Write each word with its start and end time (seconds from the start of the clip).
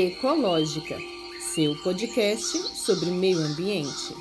Ecológica, 0.00 0.96
seu 1.40 1.74
podcast 1.82 2.56
sobre 2.78 3.10
meio 3.10 3.36
ambiente. 3.38 4.14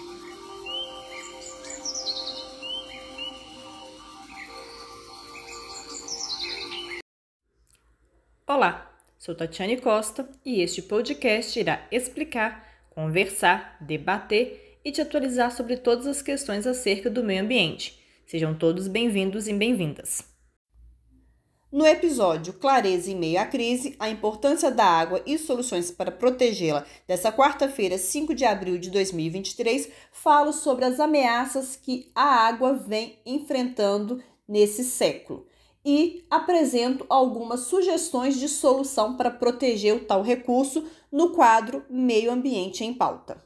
Olá, 8.48 8.92
sou 9.20 9.36
Tatiane 9.36 9.78
Costa 9.78 10.28
e 10.44 10.62
este 10.62 10.82
podcast 10.82 11.60
irá 11.60 11.88
explicar, 11.92 12.88
conversar, 12.90 13.78
debater 13.80 14.80
e 14.84 14.92
te 14.92 15.00
atualizar 15.00 15.52
sobre 15.52 15.78
todas 15.78 16.08
as 16.08 16.24
questões 16.24 16.66
acerca 16.66 17.08
do 17.08 17.24
meio 17.24 17.44
ambiente. 17.44 18.04
Sejam 18.26 18.56
todos 18.56 18.88
bem-vindos 18.88 19.48
e 19.48 19.54
bem-vindas. 19.54 20.37
No 21.70 21.86
episódio 21.86 22.54
Clareza 22.54 23.12
em 23.12 23.16
meio 23.16 23.42
à 23.42 23.46
crise, 23.46 23.94
a 24.00 24.10
importância 24.10 24.72
da 24.72 24.86
água 24.86 25.22
e 25.26 25.38
soluções 25.38 25.92
para 25.92 26.10
protegê-la, 26.10 26.86
dessa 27.06 27.30
quarta-feira, 27.30 27.98
5 27.98 28.34
de 28.34 28.46
abril 28.46 28.78
de 28.78 28.90
2023, 28.90 29.90
falo 30.10 30.54
sobre 30.54 30.86
as 30.86 30.98
ameaças 30.98 31.76
que 31.76 32.10
a 32.16 32.48
água 32.48 32.74
vem 32.74 33.20
enfrentando 33.26 34.24
nesse 34.48 34.82
século 34.82 35.46
e 35.86 36.26
apresento 36.30 37.06
algumas 37.10 37.62
sugestões 37.62 38.40
de 38.40 38.48
solução 38.48 39.18
para 39.18 39.30
proteger 39.30 39.94
o 39.94 40.06
tal 40.06 40.22
recurso 40.22 40.86
no 41.12 41.32
quadro 41.34 41.84
Meio 41.90 42.32
Ambiente 42.32 42.86
em 42.86 42.94
Pauta. 42.94 43.44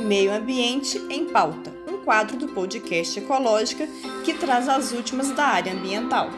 Meio 0.00 0.32
Ambiente 0.32 0.98
em 1.10 1.26
Pauta 1.26 1.75
quadro 2.06 2.36
do 2.36 2.46
podcast 2.46 3.18
Ecológica 3.18 3.88
que 4.24 4.32
traz 4.32 4.68
as 4.68 4.92
últimas 4.92 5.32
da 5.32 5.42
área 5.42 5.72
ambiental. 5.72 6.30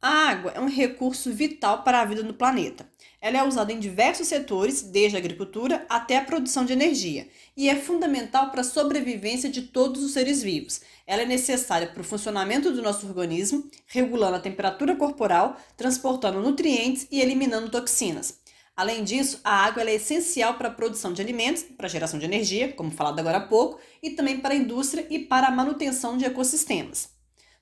A 0.00 0.08
água 0.08 0.52
é 0.52 0.60
um 0.60 0.68
recurso 0.68 1.32
vital 1.32 1.82
para 1.82 2.00
a 2.00 2.04
vida 2.04 2.22
no 2.22 2.32
planeta. 2.32 2.88
Ela 3.20 3.38
é 3.38 3.42
usada 3.42 3.72
em 3.72 3.80
diversos 3.80 4.28
setores, 4.28 4.82
desde 4.82 5.16
a 5.16 5.18
agricultura 5.18 5.84
até 5.88 6.16
a 6.16 6.24
produção 6.24 6.64
de 6.64 6.72
energia, 6.72 7.28
e 7.56 7.68
é 7.68 7.74
fundamental 7.74 8.52
para 8.52 8.60
a 8.60 8.64
sobrevivência 8.64 9.50
de 9.50 9.62
todos 9.62 10.04
os 10.04 10.12
seres 10.12 10.40
vivos. 10.40 10.80
Ela 11.04 11.22
é 11.22 11.26
necessária 11.26 11.88
para 11.88 12.00
o 12.00 12.04
funcionamento 12.04 12.70
do 12.70 12.80
nosso 12.80 13.04
organismo, 13.08 13.68
regulando 13.88 14.36
a 14.36 14.40
temperatura 14.40 14.94
corporal, 14.94 15.56
transportando 15.76 16.40
nutrientes 16.40 17.08
e 17.10 17.20
eliminando 17.20 17.68
toxinas. 17.68 18.37
Além 18.78 19.02
disso, 19.02 19.40
a 19.42 19.64
água 19.64 19.82
é 19.82 19.96
essencial 19.96 20.54
para 20.54 20.68
a 20.68 20.70
produção 20.70 21.12
de 21.12 21.20
alimentos, 21.20 21.64
para 21.64 21.86
a 21.86 21.90
geração 21.90 22.16
de 22.16 22.24
energia, 22.24 22.72
como 22.74 22.92
falado 22.92 23.18
agora 23.18 23.38
há 23.38 23.40
pouco, 23.40 23.80
e 24.00 24.10
também 24.10 24.38
para 24.38 24.54
a 24.54 24.56
indústria 24.56 25.04
e 25.10 25.18
para 25.18 25.48
a 25.48 25.50
manutenção 25.50 26.16
de 26.16 26.24
ecossistemas. 26.24 27.08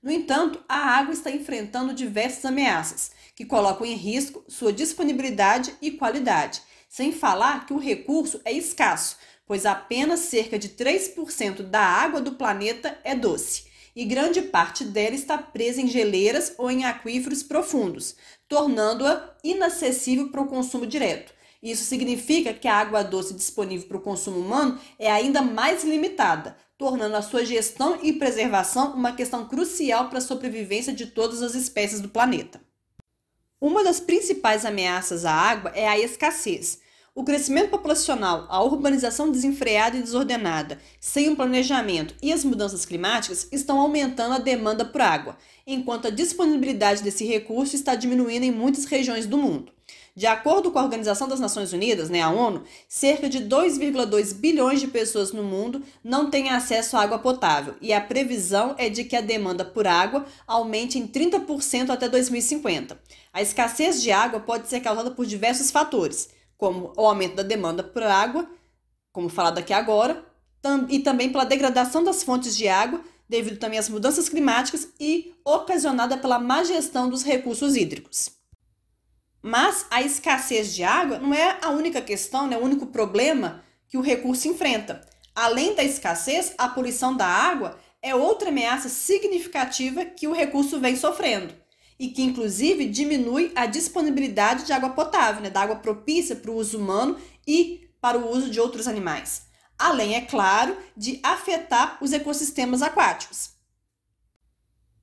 No 0.02 0.10
entanto, 0.10 0.62
a 0.68 0.76
água 0.76 1.14
está 1.14 1.30
enfrentando 1.30 1.94
diversas 1.94 2.44
ameaças 2.44 3.12
que 3.34 3.46
colocam 3.46 3.86
em 3.86 3.94
risco 3.94 4.44
sua 4.46 4.74
disponibilidade 4.74 5.74
e 5.80 5.92
qualidade, 5.92 6.60
sem 6.86 7.10
falar 7.10 7.64
que 7.64 7.72
o 7.72 7.78
recurso 7.78 8.38
é 8.44 8.52
escasso, 8.52 9.16
pois 9.46 9.64
apenas 9.64 10.20
cerca 10.20 10.58
de 10.58 10.68
3% 10.68 11.62
da 11.62 11.80
água 11.80 12.20
do 12.20 12.34
planeta 12.34 12.98
é 13.02 13.14
doce 13.14 13.64
e 13.96 14.04
grande 14.04 14.42
parte 14.42 14.84
dela 14.84 15.14
está 15.14 15.38
presa 15.38 15.80
em 15.80 15.88
geleiras 15.88 16.52
ou 16.58 16.70
em 16.70 16.84
aquíferos 16.84 17.42
profundos, 17.42 18.14
tornando-a 18.46 19.34
inacessível 19.42 20.30
para 20.30 20.42
o 20.42 20.46
consumo 20.46 20.86
direto. 20.86 21.32
Isso 21.62 21.82
significa 21.84 22.52
que 22.52 22.68
a 22.68 22.76
água 22.76 23.02
doce 23.02 23.32
disponível 23.32 23.88
para 23.88 23.96
o 23.96 24.02
consumo 24.02 24.38
humano 24.38 24.78
é 24.98 25.10
ainda 25.10 25.40
mais 25.40 25.82
limitada, 25.82 26.54
tornando 26.76 27.16
a 27.16 27.22
sua 27.22 27.42
gestão 27.42 27.98
e 28.02 28.12
preservação 28.12 28.92
uma 28.92 29.12
questão 29.16 29.48
crucial 29.48 30.10
para 30.10 30.18
a 30.18 30.20
sobrevivência 30.20 30.92
de 30.92 31.06
todas 31.06 31.42
as 31.42 31.54
espécies 31.54 32.02
do 32.02 32.10
planeta. 32.10 32.60
Uma 33.58 33.82
das 33.82 33.98
principais 33.98 34.66
ameaças 34.66 35.24
à 35.24 35.32
água 35.32 35.72
é 35.74 35.88
a 35.88 35.98
escassez. 35.98 36.80
O 37.18 37.24
crescimento 37.24 37.70
populacional, 37.70 38.44
a 38.46 38.62
urbanização 38.62 39.30
desenfreada 39.30 39.96
e 39.96 40.02
desordenada, 40.02 40.78
sem 41.00 41.30
um 41.30 41.34
planejamento 41.34 42.14
e 42.20 42.30
as 42.30 42.44
mudanças 42.44 42.84
climáticas 42.84 43.48
estão 43.50 43.80
aumentando 43.80 44.34
a 44.34 44.38
demanda 44.38 44.84
por 44.84 45.00
água, 45.00 45.38
enquanto 45.66 46.08
a 46.08 46.10
disponibilidade 46.10 47.02
desse 47.02 47.24
recurso 47.24 47.74
está 47.74 47.94
diminuindo 47.94 48.44
em 48.44 48.50
muitas 48.50 48.84
regiões 48.84 49.24
do 49.24 49.38
mundo. 49.38 49.72
De 50.14 50.26
acordo 50.26 50.70
com 50.70 50.78
a 50.78 50.82
Organização 50.82 51.26
das 51.26 51.40
Nações 51.40 51.72
Unidas, 51.72 52.10
né, 52.10 52.20
a 52.20 52.28
ONU, 52.28 52.64
cerca 52.86 53.30
de 53.30 53.40
2,2 53.40 54.34
bilhões 54.34 54.78
de 54.78 54.86
pessoas 54.86 55.32
no 55.32 55.42
mundo 55.42 55.82
não 56.04 56.28
têm 56.28 56.50
acesso 56.50 56.98
à 56.98 57.02
água 57.02 57.18
potável 57.18 57.76
e 57.80 57.94
a 57.94 58.00
previsão 58.00 58.74
é 58.76 58.90
de 58.90 59.04
que 59.04 59.16
a 59.16 59.22
demanda 59.22 59.64
por 59.64 59.86
água 59.86 60.26
aumente 60.46 60.98
em 60.98 61.06
30% 61.06 61.88
até 61.88 62.10
2050. 62.10 63.00
A 63.32 63.40
escassez 63.40 64.02
de 64.02 64.12
água 64.12 64.40
pode 64.40 64.68
ser 64.68 64.80
causada 64.80 65.10
por 65.10 65.24
diversos 65.24 65.70
fatores 65.70 66.35
como 66.56 66.92
o 66.96 67.06
aumento 67.06 67.36
da 67.36 67.42
demanda 67.42 67.82
por 67.82 68.02
água, 68.02 68.48
como 69.12 69.28
falado 69.28 69.58
aqui 69.58 69.72
agora, 69.72 70.24
e 70.88 70.98
também 70.98 71.30
pela 71.30 71.44
degradação 71.44 72.02
das 72.02 72.22
fontes 72.22 72.56
de 72.56 72.66
água, 72.66 73.00
devido 73.28 73.58
também 73.58 73.78
às 73.78 73.88
mudanças 73.88 74.28
climáticas 74.28 74.88
e 74.98 75.34
ocasionada 75.44 76.16
pela 76.16 76.38
má 76.38 76.64
gestão 76.64 77.08
dos 77.08 77.22
recursos 77.22 77.76
hídricos. 77.76 78.30
Mas 79.42 79.86
a 79.90 80.02
escassez 80.02 80.74
de 80.74 80.82
água 80.82 81.18
não 81.18 81.32
é 81.32 81.58
a 81.62 81.70
única 81.70 82.00
questão, 82.00 82.46
né, 82.46 82.56
o 82.56 82.64
único 82.64 82.86
problema 82.86 83.62
que 83.88 83.96
o 83.96 84.00
recurso 84.00 84.48
enfrenta. 84.48 85.06
Além 85.34 85.74
da 85.74 85.84
escassez, 85.84 86.54
a 86.58 86.68
poluição 86.68 87.16
da 87.16 87.26
água 87.26 87.78
é 88.02 88.14
outra 88.14 88.48
ameaça 88.48 88.88
significativa 88.88 90.04
que 90.04 90.26
o 90.26 90.32
recurso 90.32 90.80
vem 90.80 90.96
sofrendo 90.96 91.54
e 91.98 92.08
que 92.08 92.22
inclusive 92.22 92.86
diminui 92.86 93.52
a 93.54 93.66
disponibilidade 93.66 94.64
de 94.64 94.72
água 94.72 94.90
potável, 94.90 95.42
né, 95.42 95.50
da 95.50 95.62
água 95.62 95.76
propícia 95.76 96.36
para 96.36 96.50
o 96.50 96.56
uso 96.56 96.78
humano 96.78 97.16
e 97.46 97.88
para 98.00 98.18
o 98.18 98.30
uso 98.30 98.50
de 98.50 98.60
outros 98.60 98.86
animais. 98.86 99.46
Além, 99.78 100.14
é 100.14 100.20
claro, 100.20 100.76
de 100.96 101.20
afetar 101.22 101.98
os 102.00 102.12
ecossistemas 102.12 102.82
aquáticos. 102.82 103.50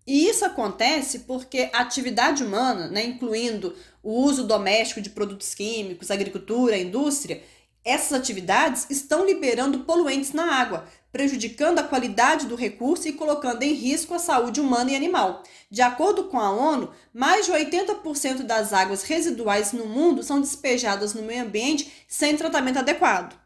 E 0.05 0.27
isso 0.27 0.43
acontece 0.43 1.19
porque 1.19 1.69
a 1.73 1.79
atividade 1.79 2.43
humana, 2.43 2.87
né, 2.87 3.03
incluindo 3.05 3.75
o 4.01 4.21
uso 4.21 4.45
doméstico 4.45 5.01
de 5.01 5.09
produtos 5.09 5.53
químicos, 5.53 6.11
agricultura, 6.11 6.77
indústria, 6.77 7.41
essas 7.85 8.13
atividades 8.13 8.87
estão 8.89 9.25
liberando 9.25 9.79
poluentes 9.79 10.33
na 10.33 10.55
água, 10.55 10.87
prejudicando 11.13 11.77
a 11.77 11.83
qualidade 11.83 12.47
do 12.47 12.55
recurso 12.55 13.07
e 13.07 13.13
colocando 13.13 13.61
em 13.61 13.73
risco 13.73 14.15
a 14.15 14.19
saúde 14.19 14.59
humana 14.59 14.91
e 14.91 14.95
animal. 14.95 15.43
De 15.69 15.81
acordo 15.83 16.23
com 16.23 16.39
a 16.39 16.49
ONU, 16.49 16.91
mais 17.13 17.45
de 17.45 17.51
80% 17.51 18.41
das 18.41 18.73
águas 18.73 19.03
residuais 19.03 19.71
no 19.71 19.85
mundo 19.85 20.23
são 20.23 20.41
despejadas 20.41 21.13
no 21.13 21.21
meio 21.21 21.43
ambiente 21.43 22.03
sem 22.07 22.35
tratamento 22.35 22.79
adequado. 22.79 23.39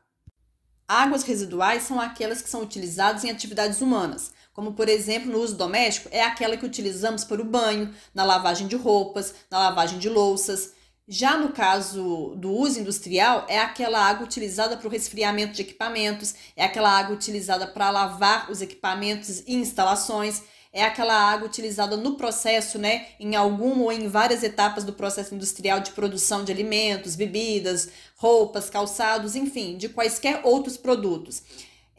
Águas 0.87 1.23
residuais 1.23 1.83
são 1.83 1.99
aquelas 1.99 2.41
que 2.41 2.49
são 2.49 2.61
utilizadas 2.61 3.25
em 3.25 3.29
atividades 3.29 3.81
humanas, 3.81 4.31
como 4.53 4.71
por 4.71 4.87
exemplo 4.87 5.29
no 5.29 5.39
uso 5.39 5.57
doméstico, 5.57 6.07
é 6.09 6.23
aquela 6.23 6.55
que 6.55 6.65
utilizamos 6.65 7.25
para 7.25 7.41
o 7.41 7.45
banho, 7.45 7.93
na 8.15 8.23
lavagem 8.23 8.67
de 8.67 8.77
roupas, 8.77 9.35
na 9.51 9.59
lavagem 9.59 9.99
de 9.99 10.07
louças. 10.07 10.71
Já 11.09 11.37
no 11.37 11.53
caso 11.53 12.35
do 12.35 12.51
uso 12.51 12.81
industrial, 12.81 13.45
é 13.47 13.57
aquela 13.57 13.97
água 13.97 14.25
utilizada 14.25 14.75
para 14.75 14.89
o 14.89 14.91
resfriamento 14.91 15.53
de 15.53 15.61
equipamentos, 15.61 16.35
é 16.53 16.65
aquela 16.65 16.89
água 16.89 17.15
utilizada 17.15 17.65
para 17.65 17.89
lavar 17.89 18.51
os 18.51 18.61
equipamentos 18.61 19.41
e 19.47 19.55
instalações, 19.55 20.43
é 20.73 20.83
aquela 20.83 21.15
água 21.15 21.47
utilizada 21.47 21.95
no 21.95 22.17
processo, 22.17 22.77
né, 22.77 23.05
em 23.21 23.37
algum 23.37 23.83
ou 23.83 23.91
em 23.91 24.09
várias 24.09 24.43
etapas 24.43 24.83
do 24.83 24.91
processo 24.91 25.33
industrial 25.33 25.79
de 25.79 25.91
produção 25.91 26.43
de 26.43 26.51
alimentos, 26.51 27.15
bebidas, 27.15 27.87
roupas, 28.17 28.69
calçados, 28.69 29.33
enfim, 29.33 29.77
de 29.77 29.87
quaisquer 29.87 30.41
outros 30.43 30.75
produtos. 30.75 31.41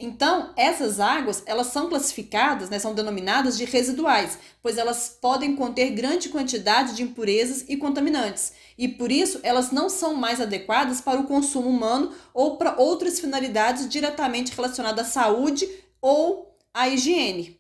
Então, 0.01 0.53
essas 0.57 1.01
águas, 1.01 1.43
elas 1.45 1.69
são 1.69 1.89
classificadas, 1.89 2.71
né, 2.71 2.79
são 2.79 2.95
denominadas 2.95 3.59
de 3.59 3.65
residuais, 3.65 4.39
pois 4.63 4.79
elas 4.79 5.19
podem 5.21 5.57
conter 5.57 5.91
grande 5.91 6.29
quantidade 6.29 6.95
de 6.95 7.03
impurezas 7.03 7.65
e 7.69 7.77
contaminantes, 7.77 8.53
e 8.77 8.87
por 8.87 9.11
isso 9.11 9.41
elas 9.43 9.73
não 9.73 9.89
são 9.89 10.15
mais 10.15 10.41
adequadas 10.41 11.01
para 11.01 11.19
o 11.19 11.27
consumo 11.27 11.69
humano 11.69 12.13
ou 12.33 12.57
para 12.57 12.81
outras 12.81 13.19
finalidades 13.19 13.89
diretamente 13.89 14.55
relacionadas 14.55 15.09
à 15.09 15.11
saúde 15.11 15.69
ou 16.01 16.57
à 16.73 16.89
higiene. 16.89 17.59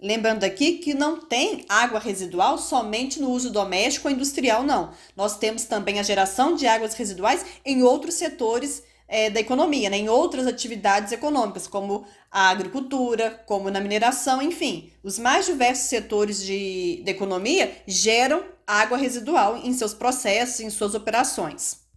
Lembrando 0.00 0.44
aqui 0.44 0.78
que 0.78 0.94
não 0.94 1.18
tem 1.18 1.64
água 1.68 1.98
residual 1.98 2.56
somente 2.56 3.20
no 3.20 3.30
uso 3.30 3.50
doméstico 3.50 4.06
ou 4.06 4.14
industrial, 4.14 4.62
não. 4.62 4.92
Nós 5.16 5.36
temos 5.38 5.64
também 5.64 5.98
a 5.98 6.04
geração 6.04 6.54
de 6.54 6.68
águas 6.68 6.94
residuais 6.94 7.44
em 7.64 7.82
outros 7.82 8.14
setores 8.14 8.84
é, 9.08 9.30
da 9.30 9.40
economia, 9.40 9.88
né, 9.88 9.96
em 9.96 10.08
outras 10.08 10.46
atividades 10.46 11.12
econômicas, 11.12 11.66
como 11.66 12.06
a 12.30 12.50
agricultura, 12.50 13.42
como 13.46 13.70
na 13.70 13.80
mineração, 13.80 14.42
enfim. 14.42 14.92
Os 15.02 15.18
mais 15.18 15.46
diversos 15.46 15.86
setores 15.86 16.44
de, 16.44 17.02
da 17.04 17.10
economia 17.10 17.74
geram 17.86 18.44
água 18.66 18.98
residual 18.98 19.56
em 19.56 19.72
seus 19.72 19.94
processos, 19.94 20.60
em 20.60 20.68
suas 20.68 20.94
operações. 20.94 21.88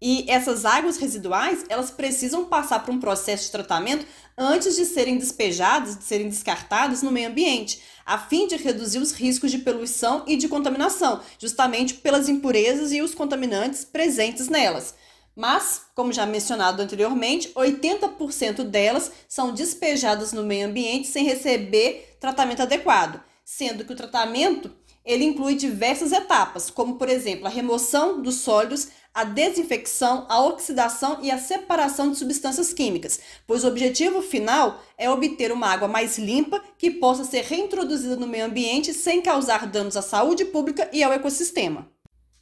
E 0.00 0.30
essas 0.30 0.64
águas 0.64 0.96
residuais, 0.96 1.64
elas 1.68 1.90
precisam 1.90 2.44
passar 2.44 2.84
por 2.84 2.94
um 2.94 3.00
processo 3.00 3.46
de 3.46 3.50
tratamento 3.50 4.06
antes 4.36 4.76
de 4.76 4.84
serem 4.84 5.18
despejadas, 5.18 5.98
de 5.98 6.04
serem 6.04 6.28
descartadas 6.28 7.02
no 7.02 7.10
meio 7.10 7.28
ambiente, 7.28 7.82
a 8.06 8.16
fim 8.16 8.46
de 8.46 8.56
reduzir 8.56 8.98
os 8.98 9.10
riscos 9.12 9.50
de 9.50 9.58
poluição 9.58 10.22
e 10.26 10.36
de 10.36 10.46
contaminação, 10.46 11.20
justamente 11.38 11.94
pelas 11.94 12.28
impurezas 12.28 12.92
e 12.92 13.02
os 13.02 13.12
contaminantes 13.12 13.84
presentes 13.84 14.48
nelas. 14.48 14.94
Mas, 15.38 15.82
como 15.94 16.12
já 16.12 16.26
mencionado 16.26 16.82
anteriormente, 16.82 17.50
80% 17.50 18.64
delas 18.64 19.12
são 19.28 19.54
despejadas 19.54 20.32
no 20.32 20.42
meio 20.42 20.66
ambiente 20.66 21.06
sem 21.06 21.24
receber 21.24 22.16
tratamento 22.18 22.62
adequado, 22.62 23.22
sendo 23.44 23.84
que 23.84 23.92
o 23.92 23.96
tratamento 23.96 24.68
ele 25.04 25.24
inclui 25.24 25.54
diversas 25.54 26.10
etapas, 26.10 26.70
como 26.70 26.96
por 26.96 27.08
exemplo 27.08 27.46
a 27.46 27.50
remoção 27.50 28.20
dos 28.20 28.34
sólidos, 28.40 28.88
a 29.14 29.22
desinfecção, 29.22 30.26
a 30.28 30.42
oxidação 30.42 31.20
e 31.22 31.30
a 31.30 31.38
separação 31.38 32.10
de 32.10 32.18
substâncias 32.18 32.72
químicas, 32.72 33.20
pois 33.46 33.62
o 33.62 33.68
objetivo 33.68 34.20
final 34.20 34.82
é 34.98 35.08
obter 35.08 35.52
uma 35.52 35.68
água 35.68 35.86
mais 35.86 36.18
limpa 36.18 36.60
que 36.76 36.90
possa 36.90 37.22
ser 37.22 37.44
reintroduzida 37.44 38.16
no 38.16 38.26
meio 38.26 38.46
ambiente 38.46 38.92
sem 38.92 39.22
causar 39.22 39.68
danos 39.68 39.96
à 39.96 40.02
saúde 40.02 40.46
pública 40.46 40.90
e 40.92 41.00
ao 41.00 41.12
ecossistema. 41.12 41.88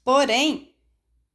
Porém, 0.02 0.74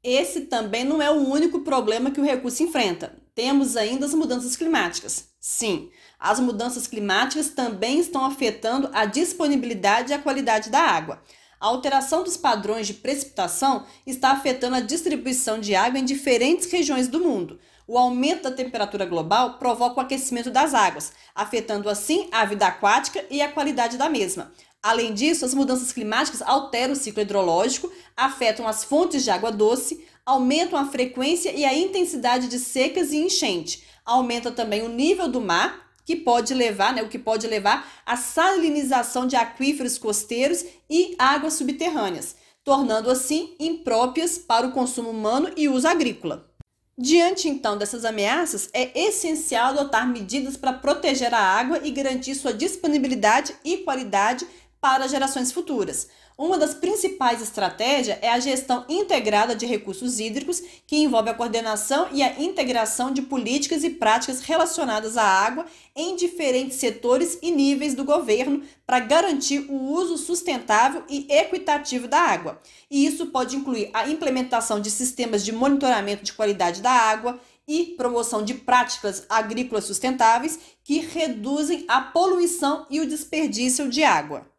esse 0.04 0.42
também 0.42 0.84
não 0.84 1.02
é 1.02 1.12
o 1.12 1.28
único 1.28 1.60
problema 1.62 2.12
que 2.12 2.20
o 2.20 2.24
recurso 2.24 2.64
enfrenta. 2.64 3.16
Temos 3.36 3.78
ainda 3.78 4.06
as 4.06 4.14
mudanças 4.14 4.56
climáticas. 4.56 5.30
Sim, 5.40 5.90
as 6.20 6.40
mudanças 6.40 6.88
climáticas 6.88 7.50
também 7.50 8.00
estão 8.00 8.26
afetando 8.26 8.90
a 8.94 9.06
disponibilidade 9.06 10.12
e 10.12 10.16
a 10.16 10.20
qualidade 10.20 10.70
da 10.70 10.80
água. 10.80 11.22
A 11.60 11.68
alteração 11.68 12.24
dos 12.24 12.36
padrões 12.38 12.88
de 12.88 12.96
precipitação 12.96 13.86
está 14.06 14.32
afetando 14.32 14.76
a 14.76 14.82
distribuição 14.82 15.60
de 15.60 15.76
água 15.76 16.00
em 16.00 16.06
diferentes 16.06 16.72
regiões 16.72 17.08
do 17.08 17.20
mundo. 17.20 17.60
O 17.88 17.98
aumento 17.98 18.44
da 18.44 18.52
temperatura 18.52 19.06
global 19.06 19.60
provoca 19.60 19.98
o 19.98 20.04
aquecimento 20.04 20.50
das 20.50 20.74
águas, 20.74 21.12
afetando 21.36 21.90
assim 21.90 22.28
a 22.32 22.46
vida 22.46 22.66
aquática 22.66 23.24
e 23.30 23.42
a 23.42 23.52
qualidade 23.52 23.98
da 23.98 24.10
mesma. 24.10 24.52
Além 24.84 25.14
disso, 25.14 25.46
as 25.46 25.54
mudanças 25.54 25.94
climáticas 25.94 26.42
alteram 26.42 26.94
o 26.94 26.96
ciclo 26.96 27.22
hidrológico, 27.22 27.92
afetam 28.18 28.68
as 28.68 28.84
fontes 28.84 29.24
de 29.24 29.30
água 29.30 29.52
doce, 29.52 30.04
aumentam 30.26 30.80
a 30.80 30.88
frequência 30.88 31.52
e 31.52 31.64
a 31.64 31.74
intensidade 31.74 32.48
de 32.48 32.58
secas 32.58 33.12
e 33.12 33.18
enchente, 33.18 33.84
aumenta 34.04 34.52
também 34.52 34.82
o 34.82 34.90
nível 34.90 35.28
do 35.28 35.40
mar 35.40 35.92
que 36.04 36.16
pode 36.16 36.54
levar, 36.54 36.94
né, 36.94 37.04
o 37.04 37.10
que 37.10 37.20
pode 37.20 37.46
levar 37.46 37.88
à 38.06 38.18
salinização 38.18 39.28
de 39.28 39.36
aquíferos 39.36 40.00
costeiros 40.00 40.66
e 40.90 41.16
águas 41.18 41.54
subterrâneas, 41.54 42.36
tornando 42.64 43.10
assim 43.10 43.56
impróprias 43.60 44.38
para 44.38 44.68
o 44.68 44.72
consumo 44.72 45.12
humano 45.12 45.52
e 45.56 45.70
uso 45.70 45.88
agrícola. 45.88 46.52
Diante 46.98 47.48
então 47.48 47.78
dessas 47.78 48.04
ameaças, 48.04 48.70
é 48.74 49.08
essencial 49.08 49.70
adotar 49.70 50.08
medidas 50.08 50.58
para 50.58 50.74
proteger 50.74 51.34
a 51.34 51.40
água 51.40 51.80
e 51.84 51.90
garantir 51.90 52.36
sua 52.36 52.54
disponibilidade 52.54 53.56
e 53.64 53.78
qualidade 53.78 54.46
para 54.82 55.08
gerações 55.08 55.52
futuras. 55.52 56.10
Uma 56.36 56.58
das 56.58 56.74
principais 56.74 57.40
estratégias 57.40 58.18
é 58.20 58.32
a 58.32 58.40
gestão 58.40 58.84
integrada 58.90 59.56
de 59.56 59.68
recursos 59.68 60.20
hídricos, 60.20 60.60
que 60.88 60.98
envolve 60.98 61.30
a 61.30 61.36
coordenação 61.36 62.08
e 62.12 62.24
a 62.24 62.42
integração 62.42 63.14
de 63.14 63.22
políticas 63.22 63.84
e 63.84 63.92
práticas 63.92 64.42
relacionadas 64.42 65.18
à 65.18 65.24
água 65.24 65.68
em 65.96 66.16
diferentes 66.16 66.78
setores 66.78 67.38
e 67.44 67.52
níveis 67.52 67.94
do 67.94 68.04
governo 68.04 68.64
para 68.84 69.00
garantir 69.00 69.68
o 69.70 69.76
uso 69.76 70.18
sustentável 70.18 71.04
e 71.08 71.28
equitativo 71.30 72.08
da 72.08 72.20
água. 72.20 72.60
E 72.90 73.06
isso 73.06 73.28
pode 73.28 73.56
incluir 73.56 73.92
a 73.94 74.10
implementação 74.10 74.82
de 74.82 74.90
sistemas 74.90 75.46
de 75.46 75.52
monitoramento 75.52 76.24
de 76.24 76.34
qualidade 76.34 76.82
da 76.82 76.92
água, 76.92 77.40
e 77.68 77.94
promoção 77.96 78.44
de 78.44 78.54
práticas 78.54 79.26
agrícolas 79.30 79.86
sustentáveis 79.86 80.60
que 80.84 81.00
reduzem 81.00 81.86
a 81.88 82.02
poluição 82.02 82.86
e 82.90 83.00
o 83.00 83.08
desperdício 83.08 83.88
de 83.88 84.04
água. 84.04 84.51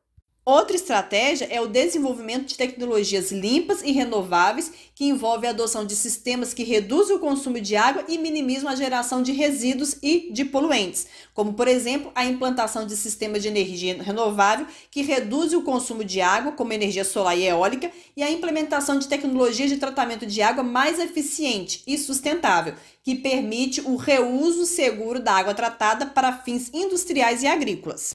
Outra 0.44 0.74
estratégia 0.74 1.46
é 1.48 1.60
o 1.60 1.68
desenvolvimento 1.68 2.46
de 2.46 2.56
tecnologias 2.56 3.30
limpas 3.30 3.80
e 3.80 3.92
renováveis, 3.92 4.72
que 4.92 5.04
envolve 5.04 5.46
a 5.46 5.50
adoção 5.50 5.86
de 5.86 5.94
sistemas 5.94 6.52
que 6.52 6.64
reduzem 6.64 7.14
o 7.14 7.20
consumo 7.20 7.60
de 7.60 7.76
água 7.76 8.04
e 8.08 8.18
minimizam 8.18 8.68
a 8.68 8.74
geração 8.74 9.22
de 9.22 9.30
resíduos 9.30 9.96
e 10.02 10.32
de 10.32 10.44
poluentes, 10.44 11.06
como, 11.32 11.52
por 11.52 11.68
exemplo, 11.68 12.10
a 12.12 12.24
implantação 12.24 12.84
de 12.84 12.96
sistemas 12.96 13.40
de 13.40 13.46
energia 13.46 14.02
renovável 14.02 14.66
que 14.90 15.02
reduzem 15.02 15.56
o 15.56 15.62
consumo 15.62 16.02
de 16.02 16.20
água, 16.20 16.50
como 16.50 16.72
energia 16.72 17.04
solar 17.04 17.38
e 17.38 17.44
eólica, 17.44 17.92
e 18.16 18.22
a 18.24 18.28
implementação 18.30 18.98
de 18.98 19.06
tecnologias 19.06 19.70
de 19.70 19.76
tratamento 19.76 20.26
de 20.26 20.42
água 20.42 20.64
mais 20.64 20.98
eficiente 20.98 21.84
e 21.86 21.96
sustentável, 21.96 22.74
que 23.04 23.14
permite 23.14 23.80
o 23.80 23.94
reuso 23.94 24.66
seguro 24.66 25.20
da 25.20 25.34
água 25.34 25.54
tratada 25.54 26.06
para 26.06 26.32
fins 26.38 26.68
industriais 26.74 27.44
e 27.44 27.46
agrícolas. 27.46 28.10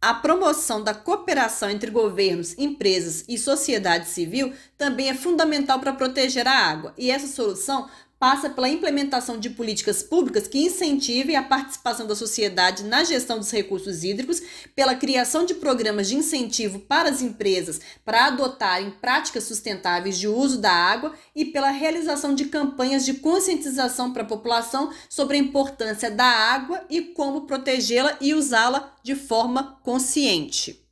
A 0.00 0.14
promoção 0.14 0.82
da 0.82 0.94
cooperação 0.94 1.68
entre 1.68 1.90
governos, 1.90 2.56
empresas 2.56 3.24
e 3.28 3.36
sociedade 3.36 4.08
civil 4.08 4.52
também 4.76 5.10
é 5.10 5.14
fundamental 5.14 5.80
para 5.80 5.92
proteger 5.92 6.46
a 6.46 6.52
água, 6.52 6.94
e 6.96 7.10
essa 7.10 7.26
solução 7.26 7.90
passa 8.18 8.50
pela 8.50 8.68
implementação 8.68 9.38
de 9.38 9.50
políticas 9.50 10.02
públicas 10.02 10.48
que 10.48 10.58
incentivem 10.58 11.36
a 11.36 11.42
participação 11.42 12.06
da 12.06 12.16
sociedade 12.16 12.82
na 12.84 13.04
gestão 13.04 13.38
dos 13.38 13.50
recursos 13.50 14.02
hídricos, 14.02 14.42
pela 14.74 14.94
criação 14.94 15.44
de 15.44 15.54
programas 15.54 16.08
de 16.08 16.16
incentivo 16.16 16.80
para 16.80 17.08
as 17.08 17.22
empresas 17.22 17.80
para 18.04 18.26
adotarem 18.26 18.90
práticas 18.90 19.44
sustentáveis 19.44 20.18
de 20.18 20.26
uso 20.26 20.58
da 20.60 20.72
água 20.72 21.14
e 21.34 21.44
pela 21.44 21.70
realização 21.70 22.34
de 22.34 22.46
campanhas 22.46 23.04
de 23.04 23.14
conscientização 23.14 24.12
para 24.12 24.22
a 24.22 24.26
população 24.26 24.92
sobre 25.08 25.36
a 25.36 25.40
importância 25.40 26.10
da 26.10 26.24
água 26.24 26.84
e 26.90 27.00
como 27.00 27.46
protegê-la 27.46 28.16
e 28.20 28.34
usá-la 28.34 28.92
de 29.02 29.14
forma 29.14 29.78
consciente. 29.82 30.87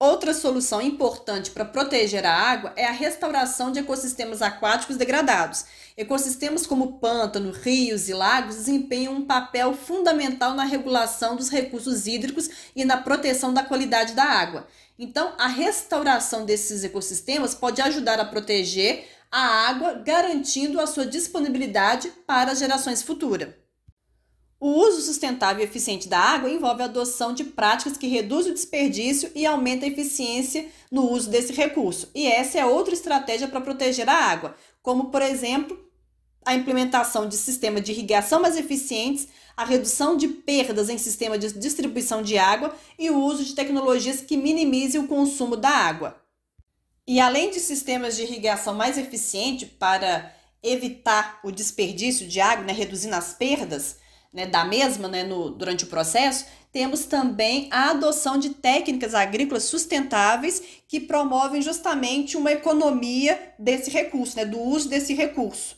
Outra 0.00 0.32
solução 0.32 0.80
importante 0.80 1.50
para 1.50 1.64
proteger 1.64 2.24
a 2.24 2.32
água 2.32 2.72
é 2.76 2.86
a 2.86 2.92
restauração 2.92 3.72
de 3.72 3.80
ecossistemas 3.80 4.40
aquáticos 4.40 4.96
degradados. 4.96 5.64
Ecossistemas 5.96 6.64
como 6.64 7.00
pântano, 7.00 7.50
rios 7.50 8.08
e 8.08 8.14
lagos 8.14 8.54
desempenham 8.54 9.14
um 9.14 9.26
papel 9.26 9.74
fundamental 9.74 10.54
na 10.54 10.62
regulação 10.62 11.34
dos 11.34 11.48
recursos 11.48 12.06
hídricos 12.06 12.48
e 12.76 12.84
na 12.84 12.98
proteção 12.98 13.52
da 13.52 13.64
qualidade 13.64 14.14
da 14.14 14.22
água. 14.22 14.68
Então, 14.96 15.32
a 15.36 15.48
restauração 15.48 16.44
desses 16.44 16.84
ecossistemas 16.84 17.52
pode 17.52 17.82
ajudar 17.82 18.20
a 18.20 18.24
proteger 18.24 19.04
a 19.32 19.68
água, 19.68 19.94
garantindo 19.94 20.80
a 20.80 20.86
sua 20.86 21.06
disponibilidade 21.06 22.12
para 22.24 22.54
gerações 22.54 23.02
futuras. 23.02 23.48
O 24.60 24.70
uso 24.70 25.02
sustentável 25.02 25.62
e 25.62 25.64
eficiente 25.64 26.08
da 26.08 26.18
água 26.18 26.50
envolve 26.50 26.82
a 26.82 26.86
adoção 26.86 27.32
de 27.32 27.44
práticas 27.44 27.96
que 27.96 28.08
reduzem 28.08 28.50
o 28.50 28.54
desperdício 28.54 29.30
e 29.34 29.46
aumentam 29.46 29.88
a 29.88 29.92
eficiência 29.92 30.66
no 30.90 31.08
uso 31.10 31.30
desse 31.30 31.52
recurso. 31.52 32.10
E 32.12 32.26
essa 32.26 32.58
é 32.58 32.66
outra 32.66 32.92
estratégia 32.92 33.46
para 33.46 33.60
proteger 33.60 34.08
a 34.08 34.14
água, 34.14 34.56
como, 34.82 35.10
por 35.10 35.22
exemplo, 35.22 35.78
a 36.44 36.54
implementação 36.54 37.28
de 37.28 37.36
sistemas 37.36 37.84
de 37.84 37.92
irrigação 37.92 38.42
mais 38.42 38.56
eficientes, 38.56 39.28
a 39.56 39.64
redução 39.64 40.16
de 40.16 40.26
perdas 40.26 40.88
em 40.88 40.98
sistema 40.98 41.38
de 41.38 41.52
distribuição 41.52 42.20
de 42.20 42.36
água 42.36 42.74
e 42.98 43.10
o 43.10 43.20
uso 43.20 43.44
de 43.44 43.54
tecnologias 43.54 44.20
que 44.22 44.36
minimizem 44.36 45.00
o 45.00 45.06
consumo 45.06 45.56
da 45.56 45.70
água. 45.70 46.20
E 47.06 47.20
além 47.20 47.50
de 47.50 47.60
sistemas 47.60 48.16
de 48.16 48.22
irrigação 48.22 48.74
mais 48.74 48.98
eficientes 48.98 49.68
para 49.78 50.34
evitar 50.62 51.38
o 51.44 51.52
desperdício 51.52 52.26
de 52.26 52.40
água, 52.40 52.64
né, 52.64 52.72
reduzindo 52.72 53.14
as 53.14 53.32
perdas, 53.32 53.96
né, 54.38 54.46
da 54.46 54.64
mesma 54.64 55.08
né, 55.08 55.24
no, 55.24 55.50
durante 55.50 55.82
o 55.82 55.88
processo, 55.88 56.46
temos 56.70 57.06
também 57.06 57.66
a 57.72 57.90
adoção 57.90 58.38
de 58.38 58.50
técnicas 58.50 59.12
agrícolas 59.12 59.64
sustentáveis 59.64 60.62
que 60.86 61.00
promovem 61.00 61.60
justamente 61.60 62.36
uma 62.36 62.52
economia 62.52 63.52
desse 63.58 63.90
recurso, 63.90 64.36
né, 64.36 64.44
do 64.44 64.60
uso 64.60 64.88
desse 64.88 65.12
recurso, 65.12 65.74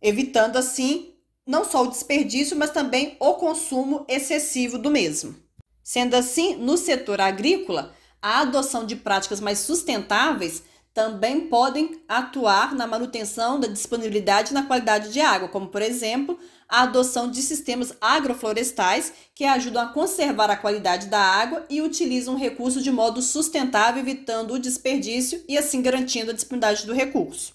evitando 0.00 0.56
assim 0.56 1.12
não 1.46 1.62
só 1.62 1.82
o 1.82 1.88
desperdício, 1.88 2.56
mas 2.56 2.70
também 2.70 3.16
o 3.20 3.34
consumo 3.34 4.06
excessivo 4.08 4.78
do 4.78 4.90
mesmo. 4.90 5.36
Sendo 5.82 6.14
assim, 6.14 6.54
no 6.56 6.78
setor 6.78 7.20
agrícola, 7.20 7.92
a 8.22 8.40
adoção 8.40 8.86
de 8.86 8.96
práticas 8.96 9.40
mais 9.40 9.58
sustentáveis 9.58 10.62
também 10.92 11.46
podem 11.46 12.02
atuar 12.08 12.74
na 12.74 12.86
manutenção 12.86 13.60
da 13.60 13.68
disponibilidade 13.68 14.50
e 14.50 14.54
na 14.54 14.64
qualidade 14.64 15.12
de 15.12 15.20
água, 15.20 15.48
como 15.48 15.68
por 15.68 15.80
exemplo, 15.80 16.38
a 16.68 16.82
adoção 16.82 17.30
de 17.30 17.42
sistemas 17.42 17.92
agroflorestais 18.00 19.12
que 19.34 19.44
ajudam 19.44 19.82
a 19.82 19.92
conservar 19.92 20.50
a 20.50 20.56
qualidade 20.56 21.06
da 21.06 21.20
água 21.20 21.64
e 21.70 21.80
utilizam 21.80 22.34
o 22.34 22.38
recurso 22.38 22.82
de 22.82 22.90
modo 22.90 23.22
sustentável, 23.22 24.00
evitando 24.00 24.54
o 24.54 24.58
desperdício 24.58 25.42
e 25.48 25.56
assim 25.56 25.82
garantindo 25.82 26.30
a 26.30 26.34
disponibilidade 26.34 26.86
do 26.86 26.94
recurso. 26.94 27.54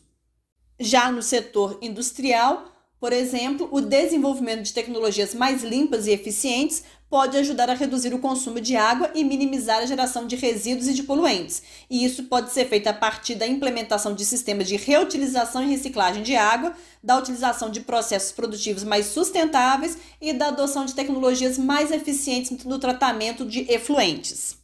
Já 0.80 1.12
no 1.12 1.22
setor 1.22 1.78
industrial, 1.82 2.72
por 3.00 3.14
exemplo, 3.14 3.70
o 3.72 3.82
desenvolvimento 3.82 4.64
de 4.64 4.74
tecnologias 4.74 5.34
mais 5.34 5.64
limpas 5.64 6.08
e 6.08 6.12
eficientes 6.12 6.84
pode 7.10 7.38
ajudar 7.38 7.70
a 7.70 7.74
reduzir 7.74 8.14
o 8.14 8.20
consumo 8.20 8.60
de 8.60 8.76
água 8.76 9.12
e 9.14 9.24
minimizar 9.24 9.80
a 9.80 9.86
geração 9.86 10.26
de 10.26 10.36
resíduos 10.36 10.88
e 10.88 10.94
de 10.94 11.04
poluentes. 11.04 11.62
E 11.90 12.04
isso 12.04 12.24
pode 12.24 12.52
ser 12.52 12.66
feito 12.68 12.88
a 12.88 12.94
partir 12.94 13.36
da 13.36 13.48
implementação 13.48 14.14
de 14.14 14.26
sistemas 14.26 14.68
de 14.68 14.76
reutilização 14.76 15.64
e 15.64 15.70
reciclagem 15.70 16.24
de 16.24 16.36
água, 16.36 16.74
da 17.04 17.18
utilização 17.18 17.70
de 17.70 17.82
processos 17.82 18.32
produtivos 18.32 18.84
mais 18.84 19.06
sustentáveis 19.08 19.98
e 20.20 20.34
da 20.34 20.48
adoção 20.48 20.86
de 20.86 20.96
tecnologias 20.96 21.58
mais 21.58 21.92
eficientes 21.92 22.66
no 22.66 22.80
tratamento 22.80 23.46
de 23.46 23.72
efluentes. 23.72 24.58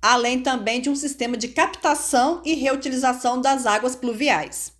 Além 0.00 0.42
também 0.42 0.80
de 0.80 0.88
um 0.88 0.96
sistema 0.96 1.36
de 1.36 1.48
captação 1.48 2.40
e 2.44 2.54
reutilização 2.54 3.40
das 3.40 3.66
águas 3.66 3.94
pluviais. 3.94 4.79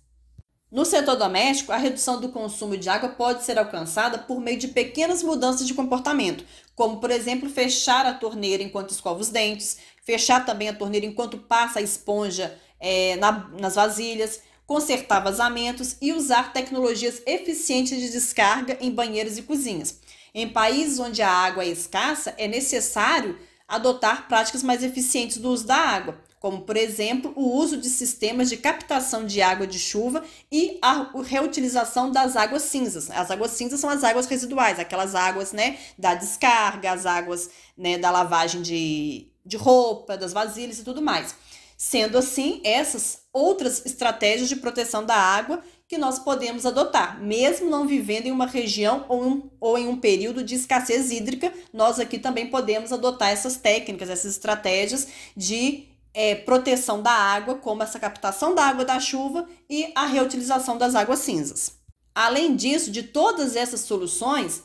No 0.71 0.85
setor 0.85 1.17
doméstico, 1.17 1.73
a 1.73 1.77
redução 1.77 2.21
do 2.21 2.29
consumo 2.29 2.77
de 2.77 2.87
água 2.87 3.09
pode 3.09 3.43
ser 3.43 3.59
alcançada 3.59 4.17
por 4.17 4.39
meio 4.39 4.57
de 4.57 4.69
pequenas 4.69 5.21
mudanças 5.21 5.67
de 5.67 5.73
comportamento, 5.73 6.45
como, 6.73 7.01
por 7.01 7.11
exemplo, 7.11 7.49
fechar 7.49 8.05
a 8.05 8.13
torneira 8.13 8.63
enquanto 8.63 8.91
escova 8.91 9.19
os 9.19 9.27
dentes, 9.27 9.79
fechar 10.05 10.45
também 10.45 10.69
a 10.69 10.73
torneira 10.73 11.05
enquanto 11.05 11.37
passa 11.37 11.79
a 11.79 11.81
esponja 11.81 12.57
é, 12.79 13.17
na, 13.17 13.49
nas 13.59 13.75
vasilhas, 13.75 14.39
consertar 14.65 15.19
vazamentos 15.19 15.97
e 16.01 16.13
usar 16.13 16.53
tecnologias 16.53 17.21
eficientes 17.25 17.99
de 17.99 18.09
descarga 18.09 18.77
em 18.79 18.89
banheiros 18.91 19.37
e 19.37 19.41
cozinhas. 19.41 19.99
Em 20.33 20.47
países 20.47 20.99
onde 20.99 21.21
a 21.21 21.29
água 21.29 21.65
é 21.65 21.67
escassa, 21.67 22.33
é 22.37 22.47
necessário 22.47 23.37
adotar 23.67 24.29
práticas 24.29 24.63
mais 24.63 24.85
eficientes 24.85 25.35
do 25.35 25.49
uso 25.49 25.67
da 25.67 25.75
água 25.75 26.17
como, 26.41 26.61
por 26.61 26.75
exemplo, 26.75 27.31
o 27.35 27.55
uso 27.55 27.77
de 27.77 27.87
sistemas 27.87 28.49
de 28.49 28.57
captação 28.57 29.27
de 29.27 29.43
água 29.43 29.67
de 29.67 29.77
chuva 29.77 30.23
e 30.51 30.79
a 30.81 31.11
reutilização 31.23 32.11
das 32.11 32.35
águas 32.35 32.63
cinzas. 32.63 33.11
As 33.11 33.29
águas 33.29 33.51
cinzas 33.51 33.79
são 33.79 33.91
as 33.91 34.03
águas 34.03 34.25
residuais, 34.25 34.79
aquelas 34.79 35.13
águas 35.13 35.53
né, 35.53 35.77
da 35.99 36.15
descarga, 36.15 36.93
as 36.93 37.05
águas 37.05 37.51
né, 37.77 37.99
da 37.99 38.09
lavagem 38.09 38.63
de, 38.63 39.27
de 39.45 39.55
roupa, 39.55 40.17
das 40.17 40.33
vasilhas 40.33 40.79
e 40.79 40.83
tudo 40.83 40.99
mais. 40.99 41.35
Sendo 41.77 42.17
assim, 42.17 42.59
essas 42.63 43.19
outras 43.31 43.85
estratégias 43.85 44.49
de 44.49 44.55
proteção 44.55 45.05
da 45.05 45.15
água 45.15 45.61
que 45.87 45.97
nós 45.97 46.17
podemos 46.17 46.65
adotar, 46.65 47.21
mesmo 47.21 47.69
não 47.69 47.85
vivendo 47.85 48.25
em 48.25 48.31
uma 48.31 48.47
região 48.47 49.05
ou, 49.09 49.23
um, 49.23 49.49
ou 49.59 49.77
em 49.77 49.87
um 49.87 49.97
período 49.97 50.43
de 50.43 50.55
escassez 50.55 51.11
hídrica, 51.11 51.53
nós 51.71 51.99
aqui 51.99 52.17
também 52.17 52.47
podemos 52.47 52.91
adotar 52.91 53.29
essas 53.29 53.57
técnicas, 53.57 54.09
essas 54.09 54.31
estratégias 54.31 55.07
de 55.35 55.90
é, 56.13 56.35
proteção 56.35 57.01
da 57.01 57.11
água, 57.11 57.55
como 57.55 57.83
essa 57.83 57.99
captação 57.99 58.53
da 58.53 58.63
água 58.63 58.85
da 58.85 58.99
chuva 58.99 59.47
e 59.69 59.91
a 59.95 60.05
reutilização 60.05 60.77
das 60.77 60.95
águas 60.95 61.19
cinzas. 61.19 61.73
Além 62.13 62.55
disso, 62.55 62.91
de 62.91 63.03
todas 63.03 63.55
essas 63.55 63.81
soluções, 63.81 64.63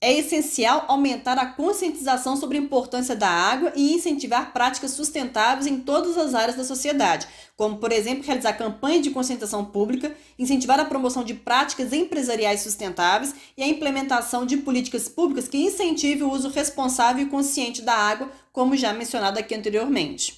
é 0.00 0.12
essencial 0.12 0.84
aumentar 0.86 1.36
a 1.38 1.46
conscientização 1.46 2.36
sobre 2.36 2.56
a 2.56 2.60
importância 2.60 3.16
da 3.16 3.28
água 3.28 3.72
e 3.74 3.92
incentivar 3.92 4.52
práticas 4.52 4.92
sustentáveis 4.92 5.66
em 5.66 5.80
todas 5.80 6.16
as 6.16 6.34
áreas 6.34 6.56
da 6.56 6.62
sociedade, 6.62 7.26
como, 7.56 7.78
por 7.78 7.90
exemplo, 7.90 8.24
realizar 8.24 8.52
campanhas 8.52 9.02
de 9.02 9.10
conscientização 9.10 9.64
pública, 9.64 10.14
incentivar 10.38 10.78
a 10.78 10.84
promoção 10.84 11.24
de 11.24 11.34
práticas 11.34 11.92
empresariais 11.92 12.60
sustentáveis 12.60 13.34
e 13.56 13.62
a 13.62 13.66
implementação 13.66 14.46
de 14.46 14.58
políticas 14.58 15.08
públicas 15.08 15.48
que 15.48 15.58
incentivem 15.58 16.22
o 16.22 16.30
uso 16.30 16.48
responsável 16.48 17.26
e 17.26 17.28
consciente 17.28 17.82
da 17.82 17.94
água, 17.94 18.30
como 18.52 18.76
já 18.76 18.92
mencionado 18.92 19.40
aqui 19.40 19.52
anteriormente. 19.52 20.37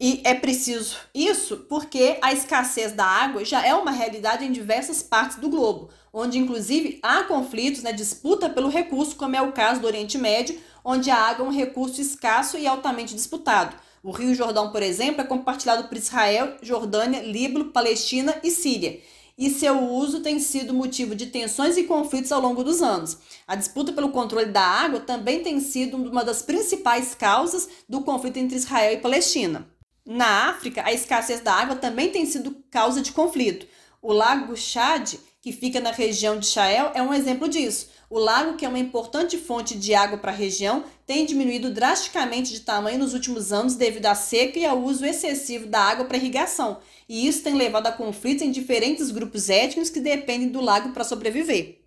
E 0.00 0.20
é 0.24 0.34
preciso 0.34 0.96
isso 1.14 1.56
porque 1.68 2.18
a 2.20 2.32
escassez 2.32 2.92
da 2.92 3.06
água 3.06 3.44
já 3.44 3.64
é 3.64 3.72
uma 3.74 3.92
realidade 3.92 4.44
em 4.44 4.50
diversas 4.50 5.02
partes 5.02 5.38
do 5.38 5.48
globo, 5.48 5.88
onde 6.12 6.36
inclusive 6.36 6.98
há 7.00 7.22
conflitos, 7.22 7.82
né, 7.82 7.92
disputa 7.92 8.50
pelo 8.50 8.68
recurso, 8.68 9.14
como 9.14 9.36
é 9.36 9.40
o 9.40 9.52
caso 9.52 9.80
do 9.80 9.86
Oriente 9.86 10.18
Médio, 10.18 10.58
onde 10.84 11.10
a 11.10 11.16
água 11.16 11.46
é 11.46 11.48
um 11.48 11.52
recurso 11.52 12.00
escasso 12.00 12.58
e 12.58 12.66
altamente 12.66 13.14
disputado. 13.14 13.76
O 14.02 14.10
Rio 14.10 14.34
Jordão, 14.34 14.70
por 14.70 14.82
exemplo, 14.82 15.22
é 15.22 15.24
compartilhado 15.24 15.88
por 15.88 15.96
Israel, 15.96 16.56
Jordânia, 16.60 17.22
Líbano, 17.22 17.66
Palestina 17.66 18.36
e 18.42 18.50
Síria. 18.50 19.00
E 19.36 19.50
seu 19.50 19.80
uso 19.90 20.20
tem 20.20 20.38
sido 20.38 20.74
motivo 20.74 21.14
de 21.14 21.26
tensões 21.26 21.76
e 21.76 21.84
conflitos 21.84 22.30
ao 22.30 22.40
longo 22.40 22.62
dos 22.62 22.82
anos. 22.82 23.18
A 23.48 23.56
disputa 23.56 23.92
pelo 23.92 24.10
controle 24.10 24.46
da 24.46 24.62
água 24.62 25.00
também 25.00 25.42
tem 25.42 25.58
sido 25.58 25.96
uma 25.96 26.24
das 26.24 26.42
principais 26.42 27.14
causas 27.14 27.68
do 27.88 28.02
conflito 28.02 28.36
entre 28.36 28.56
Israel 28.56 28.92
e 28.92 29.00
Palestina. 29.00 29.66
Na 30.06 30.50
África, 30.50 30.82
a 30.84 30.92
escassez 30.92 31.40
da 31.40 31.54
água 31.54 31.76
também 31.76 32.10
tem 32.10 32.26
sido 32.26 32.62
causa 32.70 33.00
de 33.00 33.10
conflito. 33.10 33.66
O 34.02 34.12
lago 34.12 34.54
Chad, 34.54 35.14
que 35.40 35.50
fica 35.50 35.80
na 35.80 35.90
região 35.90 36.38
de 36.38 36.46
Sahel, 36.46 36.90
é 36.94 37.02
um 37.02 37.14
exemplo 37.14 37.48
disso. 37.48 37.88
O 38.10 38.18
lago, 38.18 38.54
que 38.54 38.66
é 38.66 38.68
uma 38.68 38.78
importante 38.78 39.38
fonte 39.38 39.78
de 39.78 39.94
água 39.94 40.18
para 40.18 40.30
a 40.30 40.34
região, 40.34 40.84
tem 41.06 41.24
diminuído 41.24 41.72
drasticamente 41.72 42.52
de 42.52 42.60
tamanho 42.60 42.98
nos 42.98 43.14
últimos 43.14 43.50
anos 43.50 43.76
devido 43.76 44.04
à 44.04 44.14
seca 44.14 44.58
e 44.58 44.66
ao 44.66 44.78
uso 44.78 45.06
excessivo 45.06 45.66
da 45.66 45.80
água 45.80 46.04
para 46.04 46.18
irrigação. 46.18 46.80
E 47.08 47.26
isso 47.26 47.42
tem 47.42 47.54
levado 47.54 47.86
a 47.86 47.92
conflitos 47.92 48.46
em 48.46 48.50
diferentes 48.50 49.10
grupos 49.10 49.48
étnicos 49.48 49.88
que 49.88 50.00
dependem 50.00 50.48
do 50.48 50.60
lago 50.60 50.92
para 50.92 51.02
sobreviver. 51.02 51.80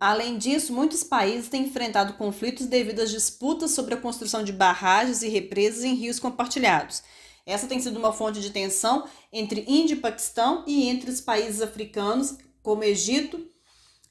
Além 0.00 0.38
disso, 0.38 0.72
muitos 0.72 1.04
países 1.04 1.48
têm 1.48 1.64
enfrentado 1.64 2.14
conflitos 2.14 2.66
devido 2.66 3.00
às 3.00 3.10
disputas 3.10 3.72
sobre 3.72 3.94
a 3.94 3.98
construção 3.98 4.42
de 4.42 4.52
barragens 4.52 5.22
e 5.22 5.28
represas 5.28 5.84
em 5.84 5.94
rios 5.94 6.18
compartilhados. 6.18 7.02
Essa 7.46 7.66
tem 7.66 7.78
sido 7.78 7.98
uma 7.98 8.12
fonte 8.12 8.40
de 8.40 8.50
tensão 8.50 9.04
entre 9.30 9.64
Índia 9.68 9.94
e 9.94 10.00
Paquistão 10.00 10.64
e 10.66 10.88
entre 10.88 11.10
os 11.10 11.20
países 11.20 11.60
africanos, 11.60 12.38
como 12.62 12.82
Egito, 12.82 13.46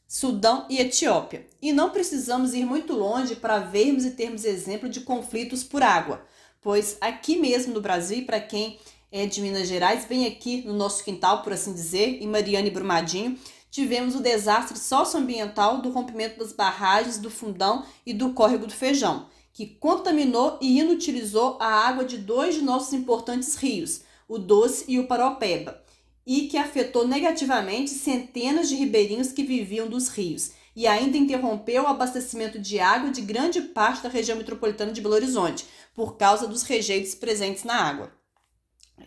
Sudão 0.07 0.67
e 0.69 0.77
Etiópia. 0.77 1.47
E 1.59 1.73
não 1.73 1.89
precisamos 1.89 2.53
ir 2.53 2.65
muito 2.65 2.93
longe 2.93 3.35
para 3.35 3.57
vermos 3.57 4.05
e 4.05 4.11
termos 4.11 4.45
exemplo 4.45 4.87
de 4.87 5.01
conflitos 5.01 5.63
por 5.63 5.81
água, 5.81 6.23
pois 6.61 6.97
aqui 7.01 7.35
mesmo 7.35 7.73
no 7.73 7.81
Brasil, 7.81 8.23
para 8.23 8.39
quem 8.39 8.79
é 9.11 9.25
de 9.25 9.41
Minas 9.41 9.67
Gerais, 9.67 10.05
bem 10.05 10.27
aqui 10.27 10.61
no 10.65 10.73
nosso 10.73 11.03
quintal, 11.03 11.41
por 11.41 11.53
assim 11.53 11.73
dizer, 11.73 12.21
em 12.21 12.27
Mariana 12.27 12.67
e 12.67 12.71
Brumadinho, 12.71 13.37
tivemos 13.71 14.13
o 14.13 14.21
desastre 14.21 14.77
socioambiental 14.77 15.81
do 15.81 15.89
rompimento 15.89 16.37
das 16.37 16.53
barragens 16.53 17.17
do 17.17 17.31
Fundão 17.31 17.83
e 18.05 18.13
do 18.13 18.33
Córrego 18.33 18.67
do 18.67 18.73
Feijão 18.73 19.27
que 19.53 19.67
contaminou 19.67 20.57
e 20.60 20.79
inutilizou 20.79 21.57
a 21.62 21.67
água 21.67 22.03
de 22.03 22.17
dois 22.17 22.55
de 22.55 22.62
nossos 22.62 22.91
importantes 22.91 23.55
rios, 23.55 24.01
o 24.27 24.39
Doce 24.39 24.86
e 24.88 25.00
o 25.00 25.05
Paropeba, 25.05 25.81
e 26.25 26.48
que 26.48 26.57
afetou 26.57 27.07
negativamente 27.07 27.91
centenas 27.91 28.67
de 28.67 28.75
ribeirinhos 28.75 29.31
que 29.31 29.43
viviam 29.43 29.88
dos 29.88 30.10
rios, 30.10 30.51
e 30.75 30.88
ainda 30.88 31.17
interrompeu 31.17 31.83
o 31.83 31.88
abastecimento 31.88 32.57
de 32.57 32.79
água 32.79 33.12
de 33.12 33.22
grande 33.22 33.62
parte 33.62 34.01
da 34.01 34.10
região 34.10 34.36
metropolitana 34.38 34.91
de 34.91 35.01
Belo 35.01 35.13
Horizonte, 35.13 35.65
por 35.93 36.17
causa 36.17 36.48
dos 36.48 36.63
rejeitos 36.63 37.13
presentes 37.13 37.63
na 37.63 37.75
água, 37.75 38.12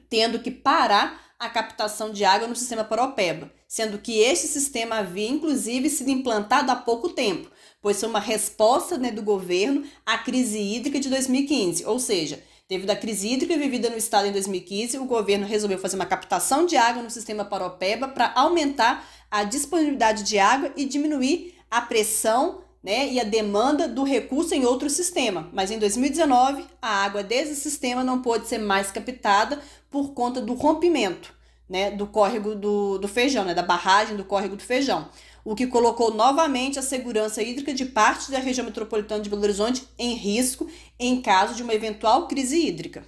tendo 0.08 0.38
que 0.38 0.50
parar 0.52 1.26
a 1.38 1.50
captação 1.50 2.12
de 2.12 2.24
água 2.24 2.46
no 2.46 2.54
sistema 2.54 2.84
Paropeba, 2.84 3.52
sendo 3.66 3.98
que 3.98 4.20
este 4.20 4.46
sistema 4.46 4.98
havia 4.98 5.28
inclusive 5.28 5.90
sido 5.90 6.10
implantado 6.10 6.70
há 6.70 6.76
pouco 6.76 7.08
tempo, 7.08 7.50
pois 7.86 8.00
foi 8.00 8.08
uma 8.08 8.18
resposta 8.18 8.98
né, 8.98 9.12
do 9.12 9.22
governo 9.22 9.84
à 10.04 10.18
crise 10.18 10.58
hídrica 10.58 10.98
de 10.98 11.08
2015. 11.08 11.84
Ou 11.86 12.00
seja, 12.00 12.42
devido 12.68 12.90
à 12.90 12.96
crise 12.96 13.28
hídrica 13.28 13.56
vivida 13.56 13.88
no 13.88 13.96
estado 13.96 14.26
em 14.26 14.32
2015, 14.32 14.98
o 14.98 15.04
governo 15.04 15.46
resolveu 15.46 15.78
fazer 15.78 15.94
uma 15.94 16.04
captação 16.04 16.66
de 16.66 16.76
água 16.76 17.00
no 17.00 17.08
sistema 17.08 17.44
Paropeba 17.44 18.08
para 18.08 18.32
aumentar 18.34 19.08
a 19.30 19.44
disponibilidade 19.44 20.24
de 20.24 20.36
água 20.36 20.72
e 20.76 20.84
diminuir 20.84 21.54
a 21.70 21.80
pressão 21.80 22.62
né, 22.82 23.08
e 23.08 23.20
a 23.20 23.24
demanda 23.24 23.86
do 23.86 24.02
recurso 24.02 24.52
em 24.52 24.64
outro 24.64 24.90
sistema. 24.90 25.48
Mas 25.52 25.70
em 25.70 25.78
2019, 25.78 26.64
a 26.82 27.04
água 27.04 27.22
desse 27.22 27.54
sistema 27.54 28.02
não 28.02 28.20
pôde 28.20 28.48
ser 28.48 28.58
mais 28.58 28.90
captada 28.90 29.60
por 29.92 30.12
conta 30.12 30.40
do 30.40 30.54
rompimento 30.54 31.36
né, 31.68 31.90
do 31.90 32.06
córrego 32.06 32.54
do, 32.54 32.98
do 32.98 33.08
feijão, 33.08 33.44
né, 33.44 33.54
da 33.54 33.62
barragem 33.62 34.16
do 34.16 34.24
córrego 34.24 34.56
do 34.56 34.62
feijão 34.62 35.08
o 35.46 35.54
que 35.54 35.68
colocou 35.68 36.12
novamente 36.12 36.76
a 36.76 36.82
segurança 36.82 37.40
hídrica 37.40 37.72
de 37.72 37.84
parte 37.84 38.32
da 38.32 38.40
região 38.40 38.64
metropolitana 38.64 39.22
de 39.22 39.30
Belo 39.30 39.44
Horizonte 39.44 39.86
em 39.96 40.12
risco 40.12 40.68
em 40.98 41.22
caso 41.22 41.54
de 41.54 41.62
uma 41.62 41.72
eventual 41.72 42.26
crise 42.26 42.66
hídrica. 42.66 43.06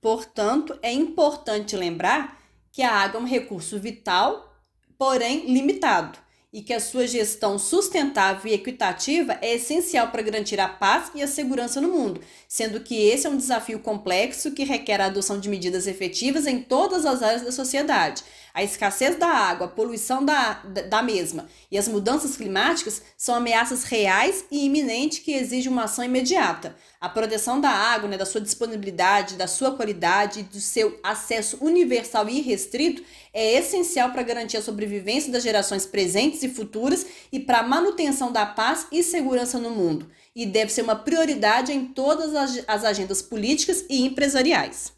Portanto, 0.00 0.76
é 0.82 0.92
importante 0.92 1.76
lembrar 1.76 2.42
que 2.72 2.82
a 2.82 2.92
água 2.92 3.20
é 3.20 3.22
um 3.22 3.26
recurso 3.26 3.78
vital, 3.78 4.52
porém 4.98 5.46
limitado 5.46 6.18
e 6.52 6.62
que 6.62 6.72
a 6.72 6.80
sua 6.80 7.06
gestão 7.06 7.58
sustentável 7.58 8.50
e 8.50 8.54
equitativa 8.54 9.38
é 9.42 9.54
essencial 9.54 10.08
para 10.08 10.22
garantir 10.22 10.58
a 10.58 10.66
paz 10.66 11.12
e 11.14 11.22
a 11.22 11.26
segurança 11.28 11.80
no 11.80 11.88
mundo, 11.88 12.20
sendo 12.48 12.80
que 12.80 12.96
esse 12.96 13.26
é 13.26 13.30
um 13.30 13.36
desafio 13.36 13.78
complexo 13.78 14.52
que 14.52 14.64
requer 14.64 15.00
a 15.00 15.06
adoção 15.06 15.38
de 15.38 15.48
medidas 15.48 15.86
efetivas 15.86 16.46
em 16.46 16.62
todas 16.62 17.04
as 17.04 17.22
áreas 17.22 17.42
da 17.42 17.52
sociedade. 17.52 18.24
A 18.56 18.64
escassez 18.64 19.16
da 19.16 19.28
água, 19.28 19.66
a 19.66 19.68
poluição 19.68 20.24
da, 20.24 20.54
da 20.88 21.02
mesma 21.02 21.46
e 21.70 21.76
as 21.76 21.86
mudanças 21.86 22.38
climáticas 22.38 23.02
são 23.14 23.34
ameaças 23.34 23.84
reais 23.84 24.46
e 24.50 24.64
iminentes 24.64 25.18
que 25.18 25.32
exigem 25.32 25.70
uma 25.70 25.84
ação 25.84 26.02
imediata. 26.02 26.74
A 26.98 27.06
proteção 27.06 27.60
da 27.60 27.68
água, 27.68 28.08
né, 28.08 28.16
da 28.16 28.24
sua 28.24 28.40
disponibilidade, 28.40 29.34
da 29.34 29.46
sua 29.46 29.76
qualidade 29.76 30.40
e 30.40 30.42
do 30.44 30.58
seu 30.58 30.98
acesso 31.02 31.58
universal 31.60 32.30
e 32.30 32.38
irrestrito 32.38 33.04
é 33.30 33.58
essencial 33.58 34.10
para 34.10 34.22
garantir 34.22 34.56
a 34.56 34.62
sobrevivência 34.62 35.30
das 35.30 35.42
gerações 35.42 35.84
presentes 35.84 36.42
e 36.42 36.48
futuras 36.48 37.04
e 37.30 37.38
para 37.38 37.58
a 37.58 37.68
manutenção 37.68 38.32
da 38.32 38.46
paz 38.46 38.86
e 38.90 39.02
segurança 39.02 39.58
no 39.58 39.68
mundo, 39.68 40.10
e 40.34 40.46
deve 40.46 40.72
ser 40.72 40.80
uma 40.80 40.96
prioridade 40.96 41.74
em 41.74 41.84
todas 41.84 42.34
as 42.66 42.84
agendas 42.84 43.20
políticas 43.20 43.84
e 43.90 44.06
empresariais. 44.06 44.94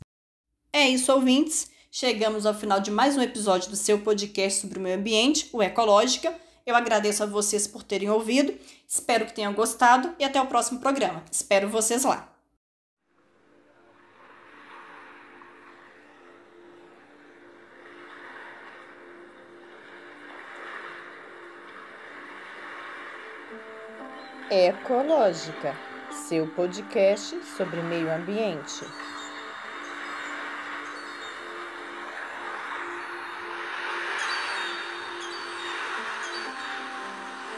É 0.72 0.88
isso, 0.88 1.12
ouvintes. 1.12 1.76
Chegamos 1.90 2.44
ao 2.44 2.52
final 2.52 2.80
de 2.80 2.90
mais 2.90 3.16
um 3.16 3.22
episódio 3.22 3.70
do 3.70 3.76
seu 3.76 3.98
podcast 4.00 4.60
sobre 4.60 4.78
o 4.78 4.82
meio 4.82 4.98
ambiente, 4.98 5.48
o 5.52 5.62
Ecológica. 5.62 6.34
Eu 6.66 6.76
agradeço 6.76 7.22
a 7.22 7.26
vocês 7.26 7.66
por 7.66 7.82
terem 7.82 8.10
ouvido, 8.10 8.54
espero 8.86 9.24
que 9.24 9.32
tenham 9.32 9.54
gostado 9.54 10.14
e 10.18 10.24
até 10.24 10.40
o 10.40 10.46
próximo 10.46 10.80
programa. 10.80 11.24
Espero 11.32 11.68
vocês 11.68 12.04
lá. 12.04 12.30
Ecológica, 24.50 25.74
seu 26.28 26.46
podcast 26.48 27.34
sobre 27.56 27.82
meio 27.82 28.10
ambiente. 28.10 28.84